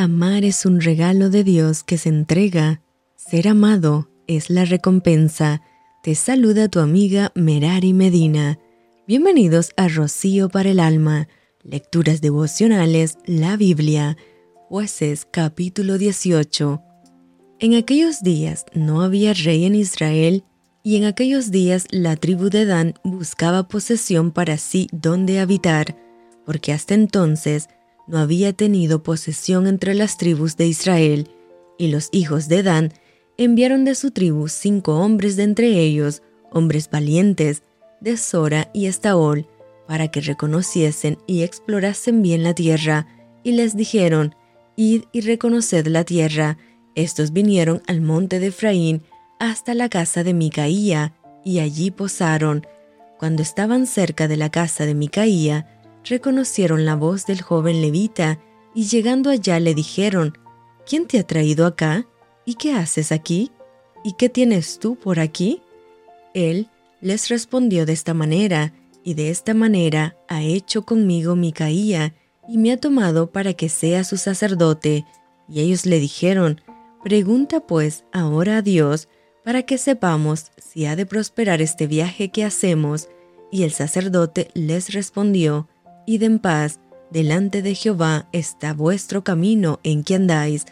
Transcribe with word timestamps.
Amar 0.00 0.44
es 0.44 0.64
un 0.64 0.80
regalo 0.80 1.28
de 1.28 1.42
Dios 1.42 1.82
que 1.82 1.98
se 1.98 2.08
entrega. 2.08 2.82
Ser 3.16 3.48
amado 3.48 4.08
es 4.28 4.48
la 4.48 4.64
recompensa. 4.64 5.60
Te 6.04 6.14
saluda 6.14 6.68
tu 6.68 6.78
amiga 6.78 7.32
Merari 7.34 7.92
Medina. 7.94 8.60
Bienvenidos 9.08 9.72
a 9.76 9.88
Rocío 9.88 10.50
para 10.50 10.70
el 10.70 10.78
Alma. 10.78 11.26
Lecturas 11.64 12.20
devocionales, 12.20 13.18
la 13.26 13.56
Biblia. 13.56 14.16
Jueces 14.68 15.26
capítulo 15.28 15.98
18. 15.98 16.80
En 17.58 17.74
aquellos 17.74 18.22
días 18.22 18.66
no 18.74 19.02
había 19.02 19.34
rey 19.34 19.64
en 19.64 19.74
Israel, 19.74 20.44
y 20.84 20.94
en 20.94 21.06
aquellos 21.06 21.50
días 21.50 21.88
la 21.90 22.14
tribu 22.14 22.50
de 22.50 22.66
Dan 22.66 22.94
buscaba 23.02 23.66
posesión 23.66 24.30
para 24.30 24.58
sí 24.58 24.86
donde 24.92 25.40
habitar, 25.40 25.96
porque 26.46 26.72
hasta 26.72 26.94
entonces 26.94 27.68
no 28.08 28.18
había 28.18 28.52
tenido 28.52 29.02
posesión 29.02 29.66
entre 29.66 29.94
las 29.94 30.16
tribus 30.16 30.56
de 30.56 30.66
Israel, 30.66 31.28
y 31.78 31.88
los 31.88 32.08
hijos 32.10 32.48
de 32.48 32.62
Dan 32.62 32.92
enviaron 33.36 33.84
de 33.84 33.94
su 33.94 34.10
tribu 34.10 34.48
cinco 34.48 34.98
hombres 34.98 35.36
de 35.36 35.44
entre 35.44 35.78
ellos, 35.78 36.22
hombres 36.50 36.90
valientes, 36.90 37.62
de 38.00 38.16
Sora 38.16 38.70
y 38.72 38.86
Estaol, 38.86 39.46
para 39.86 40.08
que 40.08 40.20
reconociesen 40.20 41.18
y 41.26 41.42
explorasen 41.42 42.22
bien 42.22 42.42
la 42.42 42.54
tierra, 42.54 43.06
y 43.44 43.52
les 43.52 43.76
dijeron, 43.76 44.34
Id 44.76 45.04
y 45.12 45.22
reconoced 45.22 45.86
la 45.86 46.04
tierra. 46.04 46.58
Estos 46.94 47.32
vinieron 47.32 47.82
al 47.86 48.00
monte 48.00 48.38
de 48.38 48.48
Efraín 48.48 49.02
hasta 49.40 49.74
la 49.74 49.88
casa 49.88 50.24
de 50.24 50.34
Micaía, 50.34 51.14
y 51.44 51.60
allí 51.60 51.90
posaron. 51.90 52.66
Cuando 53.18 53.42
estaban 53.42 53.86
cerca 53.86 54.28
de 54.28 54.36
la 54.36 54.50
casa 54.50 54.86
de 54.86 54.94
Micaía, 54.94 55.77
reconocieron 56.04 56.84
la 56.84 56.96
voz 56.96 57.26
del 57.26 57.42
joven 57.42 57.80
levita 57.80 58.38
y 58.74 58.84
llegando 58.84 59.30
allá 59.30 59.60
le 59.60 59.74
dijeron, 59.74 60.36
¿quién 60.86 61.06
te 61.06 61.18
ha 61.18 61.26
traído 61.26 61.66
acá? 61.66 62.06
¿Y 62.44 62.54
qué 62.54 62.72
haces 62.72 63.12
aquí? 63.12 63.50
¿Y 64.04 64.12
qué 64.12 64.28
tienes 64.28 64.78
tú 64.78 64.96
por 64.96 65.20
aquí? 65.20 65.62
Él 66.34 66.68
les 67.00 67.28
respondió 67.28 67.86
de 67.86 67.92
esta 67.92 68.14
manera, 68.14 68.72
y 69.04 69.14
de 69.14 69.30
esta 69.30 69.54
manera 69.54 70.16
ha 70.28 70.42
hecho 70.42 70.84
conmigo 70.84 71.36
Micaía, 71.36 72.14
y 72.48 72.58
me 72.58 72.72
ha 72.72 72.76
tomado 72.78 73.30
para 73.30 73.54
que 73.54 73.68
sea 73.68 74.04
su 74.04 74.16
sacerdote. 74.16 75.04
Y 75.48 75.60
ellos 75.60 75.86
le 75.86 76.00
dijeron, 76.00 76.60
Pregunta 77.02 77.60
pues 77.60 78.04
ahora 78.12 78.58
a 78.58 78.62
Dios, 78.62 79.08
para 79.44 79.62
que 79.62 79.78
sepamos 79.78 80.50
si 80.58 80.86
ha 80.86 80.96
de 80.96 81.06
prosperar 81.06 81.62
este 81.62 81.86
viaje 81.86 82.30
que 82.30 82.44
hacemos. 82.44 83.08
Y 83.50 83.62
el 83.62 83.72
sacerdote 83.72 84.50
les 84.54 84.92
respondió, 84.92 85.68
id 86.08 86.22
en 86.22 86.38
paz, 86.38 86.80
delante 87.10 87.60
de 87.60 87.74
Jehová 87.74 88.28
está 88.32 88.72
vuestro 88.72 89.22
camino 89.24 89.78
en 89.82 90.04
que 90.04 90.14
andáis. 90.14 90.64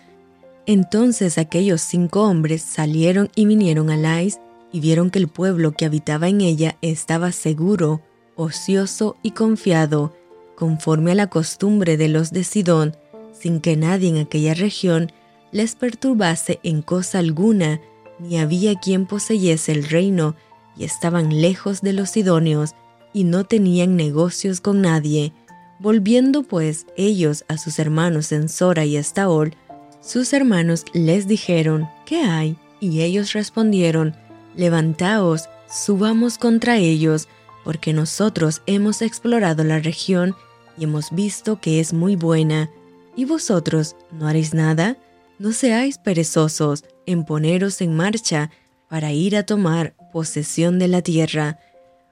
Entonces 0.65 1.37
aquellos 1.37 1.83
cinco 1.83 2.23
hombres 2.23 2.63
salieron 2.63 3.29
y 3.35 3.45
vinieron 3.45 3.91
a 3.91 3.99
Lais, 3.99 4.41
y 4.73 4.81
vieron 4.81 5.11
que 5.11 5.19
el 5.19 5.29
pueblo 5.29 5.73
que 5.73 5.85
habitaba 5.85 6.29
en 6.29 6.41
ella 6.41 6.77
estaba 6.81 7.33
seguro, 7.33 8.01
ocioso 8.35 9.17
y 9.23 9.33
confiado, 9.33 10.15
conforme 10.57 11.13
a 11.13 11.15
la 11.15 11.27
costumbre 11.27 11.99
de 11.99 12.09
los 12.09 12.31
de 12.31 12.43
Sidón, 12.43 12.97
sin 13.39 13.61
que 13.61 13.77
nadie 13.77 14.09
en 14.09 14.17
aquella 14.17 14.55
región 14.55 15.13
les 15.53 15.75
perturbase 15.75 16.61
en 16.63 16.81
cosa 16.81 17.19
alguna, 17.19 17.83
ni 18.19 18.39
había 18.39 18.75
quien 18.77 19.05
poseyese 19.05 19.73
el 19.73 19.85
reino, 19.85 20.35
y 20.79 20.85
estaban 20.85 21.43
lejos 21.43 21.83
de 21.83 21.93
los 21.93 22.11
sidonios, 22.11 22.75
y 23.17 23.25
no 23.25 23.45
tenían 23.45 23.97
negocios 23.97 24.61
con 24.61 24.83
nadie. 24.83 25.33
Volviendo 25.79 26.43
pues 26.43 26.87
ellos 26.99 27.47
a 27.49 27.57
sus 27.57 27.79
hermanos 27.79 28.31
en 28.31 28.51
Sora 28.51 28.85
y 28.85 28.99
Estaol, 28.99 29.55
sus 30.03 30.35
hermanos 30.35 30.85
les 30.93 31.27
dijeron, 31.27 31.89
¿qué 32.05 32.25
hay? 32.25 32.59
Y 32.79 33.01
ellos 33.01 33.33
respondieron, 33.33 34.15
Levantaos, 34.55 35.49
subamos 35.67 36.37
contra 36.37 36.77
ellos, 36.77 37.27
porque 37.65 37.95
nosotros 37.95 38.61
hemos 38.67 39.01
explorado 39.01 39.65
la 39.65 39.79
región 39.79 40.37
y 40.77 40.85
hemos 40.85 41.11
visto 41.11 41.59
que 41.59 41.81
es 41.81 41.95
muy 41.95 42.17
buena. 42.17 42.69
¿Y 43.17 43.25
vosotros 43.25 43.97
no 44.13 44.29
haréis 44.29 44.53
nada? 44.53 44.99
No 45.39 45.53
seáis 45.53 45.97
perezosos 45.97 46.85
en 47.07 47.25
poneros 47.25 47.81
en 47.81 47.97
marcha 47.97 48.51
para 48.91 49.13
ir 49.13 49.39
a 49.39 49.47
tomar 49.47 49.95
posesión 50.13 50.79
de 50.79 50.89
la 50.89 51.01
tierra. 51.01 51.59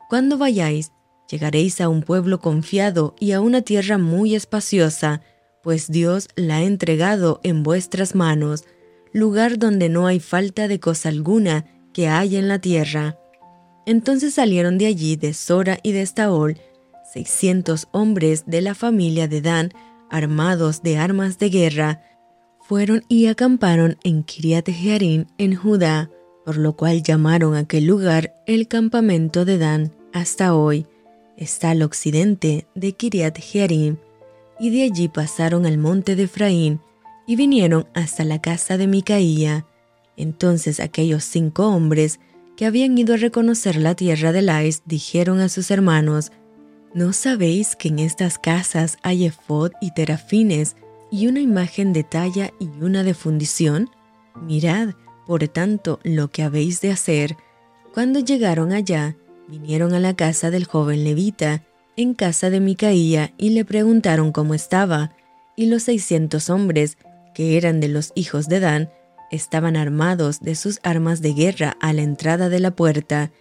Cuando 0.09 0.39
vayáis, 0.39 0.93
llegaréis 1.31 1.81
a 1.81 1.89
un 1.89 2.03
pueblo 2.03 2.41
confiado 2.41 3.15
y 3.19 3.33
a 3.33 3.41
una 3.41 3.63
tierra 3.63 3.99
muy 3.99 4.35
espaciosa, 4.35 5.23
pues 5.63 5.91
Dios 5.91 6.29
la 6.37 6.59
ha 6.59 6.63
entregado 6.63 7.41
en 7.43 7.63
vuestras 7.63 8.15
manos, 8.15 8.65
lugar 9.13 9.59
donde 9.59 9.89
no 9.89 10.07
hay 10.07 10.21
falta 10.21 10.69
de 10.69 10.81
cosa 10.81 11.09
alguna 11.09 11.65
que 11.93 12.09
haya 12.09 12.39
en 12.39 12.49
la 12.49 12.59
tierra. 12.59 13.19
Entonces 13.87 14.35
salieron 14.35 14.79
de 14.79 14.87
allí 14.87 15.17
de 15.17 15.35
Sora 15.35 15.79
y 15.83 15.93
de 15.93 16.03
Estaol 16.03 16.59
seiscientos 17.15 17.87
hombres 17.93 18.43
de 18.47 18.61
la 18.61 18.75
familia 18.75 19.29
de 19.29 19.41
Dan, 19.41 19.71
armados 20.11 20.83
de 20.83 20.97
armas 20.97 21.39
de 21.39 21.49
guerra, 21.49 22.03
fueron 22.61 23.03
y 23.09 23.27
acamparon 23.27 23.99
en 24.03 24.25
Kiriat 24.25 24.69
Jearim 24.69 25.27
en 25.39 25.55
Judá, 25.55 26.11
por 26.45 26.57
lo 26.57 26.75
cual 26.75 27.05
llamaron 27.05 27.55
aquel 27.55 27.87
lugar 27.87 28.35
el 28.47 28.67
campamento 28.67 29.45
de 29.45 29.59
Dan 29.59 29.93
hasta 30.13 30.57
hoy. 30.57 30.87
Está 31.37 31.71
al 31.71 31.83
occidente 31.83 32.67
de 32.75 32.93
Kiriat 32.93 33.39
Jearim, 33.39 33.97
y 34.61 34.71
de 34.71 34.85
allí 34.85 35.09
pasaron 35.09 35.67
al 35.67 35.79
monte 35.79 36.15
de 36.15 36.25
Efraín 36.25 36.81
y 37.27 37.37
vinieron 37.37 37.87
hasta 37.95 38.25
la 38.25 38.41
casa 38.41 38.77
de 38.77 38.87
Micaía. 38.87 39.67
Entonces 40.17 40.79
aquellos 40.79 41.25
cinco 41.25 41.67
hombres 41.67 42.21
que 42.57 42.67
habían 42.67 42.97
ido 42.97 43.15
a 43.15 43.19
reconocer 43.19 43.77
la 43.77 43.95
tierra 43.95 44.31
de 44.31 44.43
Lais 44.43 44.83
dijeron 44.87 45.41
a 45.41 45.49
sus 45.49 45.71
hermanos, 45.71 46.31
¿No 46.95 47.13
sabéis 47.13 47.75
que 47.75 47.89
en 47.89 47.99
estas 47.99 48.39
casas 48.39 48.99
hay 49.03 49.27
efod 49.27 49.73
y 49.81 49.93
terafines 49.93 50.77
y 51.11 51.27
una 51.27 51.41
imagen 51.41 51.93
de 51.93 52.05
talla 52.05 52.53
y 52.61 52.69
una 52.81 53.03
de 53.03 53.15
fundición? 53.15 53.91
Mirad, 54.41 54.95
por 55.27 55.49
tanto, 55.49 55.99
lo 56.05 56.29
que 56.29 56.45
habéis 56.45 56.81
de 56.81 56.93
hacer. 56.93 57.37
Cuando 57.93 58.21
llegaron 58.21 58.73
allá, 58.73 59.17
vinieron 59.49 59.95
a 59.95 60.01
la 60.01 60.15
casa 60.15 60.51
del 60.51 60.65
joven 60.65 61.05
levita, 61.05 61.63
en 61.97 62.15
casa 62.15 62.51
de 62.51 62.61
Micaía, 62.61 63.33
y 63.39 63.51
le 63.51 63.65
preguntaron 63.65 64.33
cómo 64.33 64.55
estaba, 64.55 65.15
y 65.57 65.67
los 65.67 65.85
seiscientos 65.85 66.51
hombres, 66.51 66.99
que 67.35 67.57
eran 67.57 67.81
de 67.81 67.89
los 67.89 68.13
hijos 68.15 68.49
de 68.49 68.61
Dan, 68.61 68.91
estaban 69.31 69.77
armados 69.77 70.41
de 70.41 70.55
sus 70.55 70.81
armas 70.83 71.21
de 71.21 71.35
guerra 71.35 71.77
a 71.81 71.93
la 71.93 72.03
entrada 72.03 72.49
de 72.49 72.61
la 72.61 72.73
puerta, 72.73 73.33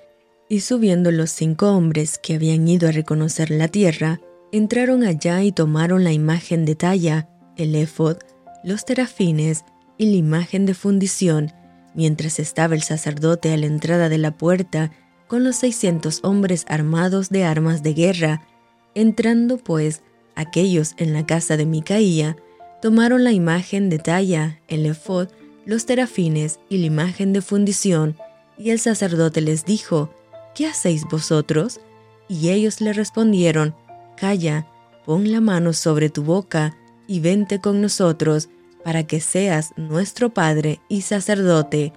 y 0.50 0.60
subiendo 0.60 1.12
los 1.12 1.32
cinco 1.32 1.72
hombres 1.72 2.18
que 2.18 2.36
habían 2.36 2.68
ido 2.68 2.90
a 2.90 2.92
reconocer 2.92 3.50
la 3.50 3.68
tierra, 3.68 4.20
entraron 4.52 5.04
allá 5.04 5.42
y 5.42 5.52
tomaron 5.52 6.04
la 6.04 6.12
imagen 6.12 6.66
de 6.66 6.76
talla, 6.76 7.28
el 7.58 7.76
éfod, 7.76 8.18
los 8.64 8.86
terafines 8.86 9.66
y 9.98 10.06
la 10.08 10.18
imagen 10.18 10.66
de 10.66 10.74
fundición, 10.74 11.52
mientras 11.96 12.40
estaba 12.40 12.76
el 12.76 12.84
sacerdote 12.84 13.52
a 13.54 13.58
la 13.58 13.66
entrada 13.66 14.10
de 14.10 14.18
la 14.18 14.32
puerta 14.32 14.92
con 15.34 15.44
los 15.44 15.56
seiscientos 15.56 16.20
hombres 16.22 16.64
armados 16.70 17.32
de 17.32 17.44
armas 17.44 17.82
de 17.82 17.96
guerra. 17.96 18.48
Entrando 18.94 19.58
pues 19.58 20.04
aquellos 20.36 20.94
en 20.98 21.12
la 21.12 21.26
casa 21.26 21.58
de 21.58 21.66
Micaía, 21.66 22.38
tomaron 22.84 23.24
la 23.24 23.32
imagen 23.32 23.90
de 23.90 23.98
talla, 23.98 24.60
el 24.68 24.86
efod, 24.86 25.30
los 25.66 25.88
terafines 25.88 26.60
y 26.70 26.78
la 26.78 26.86
imagen 26.86 27.34
de 27.34 27.42
fundición, 27.42 28.16
y 28.60 28.70
el 28.70 28.78
sacerdote 28.78 29.42
les 29.42 29.66
dijo, 29.66 30.14
¿qué 30.54 30.68
hacéis 30.68 31.04
vosotros? 31.10 31.80
Y 32.28 32.50
ellos 32.50 32.80
le 32.80 32.94
respondieron, 32.94 33.74
Calla, 34.16 34.68
pon 35.04 35.32
la 35.32 35.42
mano 35.42 35.74
sobre 35.74 36.12
tu 36.12 36.24
boca, 36.24 36.78
y 37.08 37.22
vente 37.22 37.60
con 37.60 37.82
nosotros, 37.82 38.50
para 38.84 39.08
que 39.08 39.20
seas 39.20 39.72
nuestro 39.78 40.32
Padre 40.32 40.80
y 40.90 41.02
sacerdote. 41.02 41.92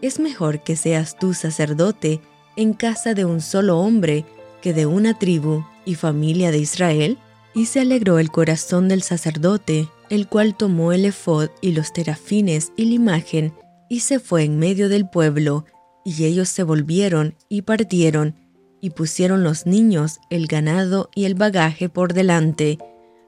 Es 0.00 0.20
mejor 0.20 0.62
que 0.62 0.76
seas 0.76 1.18
tú 1.18 1.34
sacerdote 1.34 2.20
en 2.58 2.72
casa 2.72 3.14
de 3.14 3.24
un 3.24 3.40
solo 3.40 3.78
hombre 3.78 4.24
que 4.60 4.74
de 4.74 4.84
una 4.84 5.16
tribu 5.16 5.64
y 5.84 5.94
familia 5.94 6.50
de 6.50 6.58
Israel. 6.58 7.16
Y 7.54 7.66
se 7.66 7.80
alegró 7.80 8.18
el 8.18 8.30
corazón 8.30 8.88
del 8.88 9.02
sacerdote, 9.02 9.88
el 10.10 10.26
cual 10.28 10.56
tomó 10.56 10.92
el 10.92 11.04
efod 11.04 11.50
y 11.60 11.72
los 11.72 11.92
terafines 11.92 12.72
y 12.76 12.86
la 12.86 12.94
imagen, 12.94 13.54
y 13.88 14.00
se 14.00 14.18
fue 14.18 14.42
en 14.42 14.58
medio 14.58 14.88
del 14.88 15.08
pueblo, 15.08 15.64
y 16.04 16.24
ellos 16.24 16.48
se 16.48 16.62
volvieron 16.64 17.36
y 17.48 17.62
partieron, 17.62 18.34
y 18.80 18.90
pusieron 18.90 19.44
los 19.44 19.66
niños, 19.66 20.18
el 20.28 20.46
ganado 20.46 21.10
y 21.14 21.24
el 21.24 21.34
bagaje 21.34 21.88
por 21.88 22.12
delante, 22.12 22.78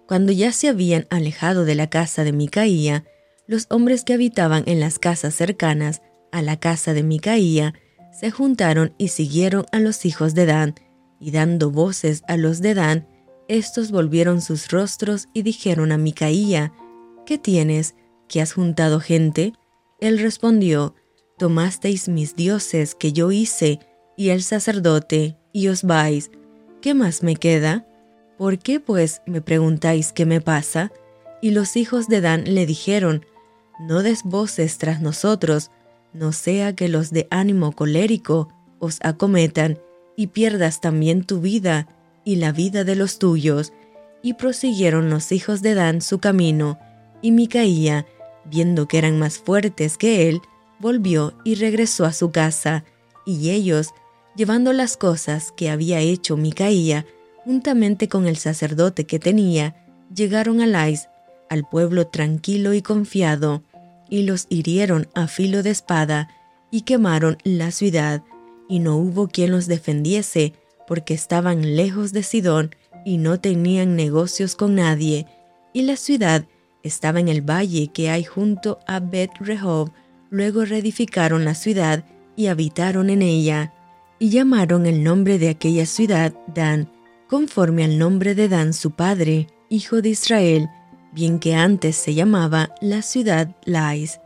cuando 0.06 0.32
ya 0.32 0.52
se 0.52 0.68
habían 0.68 1.06
alejado 1.08 1.64
de 1.64 1.76
la 1.76 1.88
casa 1.88 2.24
de 2.24 2.32
Micaía, 2.32 3.04
los 3.46 3.66
hombres 3.70 4.04
que 4.04 4.14
habitaban 4.14 4.64
en 4.66 4.80
las 4.80 4.98
casas 4.98 5.34
cercanas 5.34 6.02
a 6.32 6.42
la 6.42 6.58
casa 6.58 6.94
de 6.94 7.02
Micaía 7.04 7.74
se 8.20 8.30
juntaron 8.30 8.92
y 8.98 9.08
siguieron 9.08 9.64
a 9.72 9.80
los 9.80 10.04
hijos 10.04 10.34
de 10.34 10.44
Dan, 10.44 10.74
y 11.18 11.30
dando 11.30 11.70
voces 11.70 12.22
a 12.28 12.36
los 12.36 12.60
de 12.60 12.74
Dan, 12.74 13.08
estos 13.48 13.90
volvieron 13.90 14.42
sus 14.42 14.70
rostros 14.70 15.28
y 15.32 15.42
dijeron 15.42 15.90
a 15.90 15.96
Micaía, 15.96 16.72
¿qué 17.24 17.38
tienes? 17.38 17.94
¿Que 18.28 18.42
has 18.42 18.52
juntado 18.52 19.00
gente? 19.00 19.54
Él 20.00 20.18
respondió, 20.18 20.94
Tomasteis 21.38 22.08
mis 22.08 22.36
dioses 22.36 22.94
que 22.94 23.12
yo 23.12 23.32
hice, 23.32 23.80
y 24.16 24.28
el 24.28 24.42
sacerdote, 24.42 25.38
y 25.52 25.68
os 25.68 25.82
vais. 25.82 26.30
¿Qué 26.82 26.92
más 26.92 27.22
me 27.22 27.36
queda? 27.36 27.86
¿Por 28.36 28.58
qué 28.58 28.80
pues 28.80 29.22
me 29.26 29.40
preguntáis 29.40 30.12
qué 30.12 30.26
me 30.26 30.42
pasa? 30.42 30.92
Y 31.40 31.52
los 31.52 31.76
hijos 31.76 32.06
de 32.06 32.20
Dan 32.20 32.44
le 32.44 32.66
dijeron, 32.66 33.24
No 33.80 34.02
des 34.02 34.24
voces 34.24 34.76
tras 34.76 35.00
nosotros, 35.00 35.70
no 36.12 36.32
sea 36.32 36.74
que 36.74 36.88
los 36.88 37.10
de 37.10 37.26
ánimo 37.30 37.72
colérico 37.72 38.48
os 38.78 38.98
acometan 39.02 39.78
y 40.16 40.28
pierdas 40.28 40.80
también 40.80 41.24
tu 41.24 41.40
vida 41.40 41.88
y 42.24 42.36
la 42.36 42.52
vida 42.52 42.84
de 42.84 42.96
los 42.96 43.18
tuyos. 43.18 43.72
Y 44.22 44.34
prosiguieron 44.34 45.08
los 45.08 45.32
hijos 45.32 45.62
de 45.62 45.74
Dan 45.74 46.02
su 46.02 46.18
camino, 46.18 46.78
y 47.22 47.32
Micaía, 47.32 48.06
viendo 48.44 48.86
que 48.86 48.98
eran 48.98 49.18
más 49.18 49.38
fuertes 49.38 49.96
que 49.96 50.28
él, 50.28 50.42
volvió 50.78 51.34
y 51.44 51.54
regresó 51.54 52.04
a 52.04 52.12
su 52.12 52.30
casa, 52.30 52.84
y 53.24 53.50
ellos, 53.50 53.94
llevando 54.36 54.72
las 54.72 54.96
cosas 54.96 55.52
que 55.52 55.70
había 55.70 56.00
hecho 56.00 56.36
Micaía, 56.36 57.06
juntamente 57.44 58.08
con 58.08 58.26
el 58.26 58.36
sacerdote 58.36 59.06
que 59.06 59.18
tenía, 59.18 59.86
llegaron 60.14 60.60
a 60.60 60.66
Lais, 60.66 61.08
al 61.48 61.64
pueblo 61.68 62.06
tranquilo 62.06 62.74
y 62.74 62.82
confiado, 62.82 63.62
y 64.10 64.24
los 64.24 64.46
hirieron 64.50 65.08
a 65.14 65.28
filo 65.28 65.62
de 65.62 65.70
espada, 65.70 66.28
y 66.70 66.82
quemaron 66.82 67.38
la 67.44 67.70
ciudad, 67.70 68.22
y 68.68 68.80
no 68.80 68.96
hubo 68.96 69.28
quien 69.28 69.50
los 69.50 69.66
defendiese, 69.66 70.52
porque 70.86 71.14
estaban 71.14 71.76
lejos 71.76 72.12
de 72.12 72.22
Sidón 72.22 72.74
y 73.04 73.18
no 73.18 73.40
tenían 73.40 73.96
negocios 73.96 74.56
con 74.56 74.74
nadie, 74.74 75.26
y 75.72 75.82
la 75.82 75.96
ciudad 75.96 76.44
estaba 76.82 77.20
en 77.20 77.28
el 77.28 77.42
valle 77.42 77.88
que 77.88 78.10
hay 78.10 78.24
junto 78.24 78.80
a 78.86 79.00
Bet 79.00 79.30
Rehob. 79.40 79.90
Luego 80.30 80.64
reedificaron 80.64 81.44
la 81.44 81.54
ciudad 81.54 82.04
y 82.36 82.46
habitaron 82.46 83.10
en 83.10 83.22
ella, 83.22 83.72
y 84.18 84.30
llamaron 84.30 84.86
el 84.86 85.02
nombre 85.02 85.38
de 85.38 85.48
aquella 85.48 85.86
ciudad 85.86 86.34
Dan, 86.54 86.90
conforme 87.28 87.84
al 87.84 87.98
nombre 87.98 88.34
de 88.34 88.48
Dan 88.48 88.72
su 88.72 88.90
padre, 88.90 89.46
hijo 89.68 90.02
de 90.02 90.10
Israel, 90.10 90.68
bien 91.12 91.38
que 91.38 91.54
antes 91.54 91.96
se 91.96 92.14
llamaba 92.14 92.74
la 92.80 93.02
ciudad 93.02 93.54
Lais. 93.64 94.20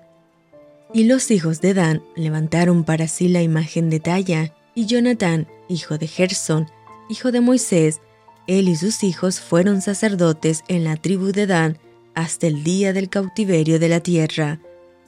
Y 0.93 1.05
los 1.05 1.31
hijos 1.31 1.61
de 1.61 1.75
Dan 1.75 2.03
levantaron 2.17 2.85
para 2.85 3.09
sí 3.09 3.29
la 3.29 3.43
imagen 3.43 3.91
de 3.91 4.01
talla, 4.01 4.55
y 4.75 4.87
Jonatán, 4.87 5.47
hijo 5.69 5.99
de 5.99 6.07
Gerson, 6.07 6.69
hijo 7.09 7.33
de 7.33 7.41
Moisés, 7.41 8.01
él 8.47 8.69
y 8.69 8.77
sus 8.77 9.03
hijos 9.03 9.41
fueron 9.41 9.81
sacerdotes 9.81 10.63
en 10.69 10.85
la 10.85 10.97
tribu 10.97 11.33
de 11.33 11.47
Dan 11.47 11.79
hasta 12.15 12.47
el 12.47 12.63
día 12.63 12.93
del 12.93 13.09
cautiverio 13.09 13.79
de 13.79 13.89
la 13.89 14.01
tierra. 14.01 14.61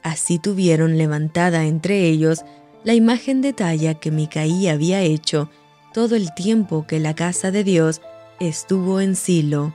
Así 0.02 0.38
tuvieron 0.38 0.99
levantada 0.99 1.64
entre 1.64 2.08
ellos 2.08 2.44
la 2.84 2.94
imagen 2.94 3.43
de 3.43 3.52
talla 3.52 3.94
que 3.94 4.11
Micaí 4.11 4.69
había 4.69 5.02
hecho 5.02 5.50
todo 5.93 6.14
el 6.14 6.34
tiempo 6.34 6.87
que 6.87 7.00
la 7.00 7.14
casa 7.14 7.50
de 7.50 7.64
Dios 7.64 8.00
estuvo 8.38 9.00
en 9.00 9.17
Silo. 9.17 9.75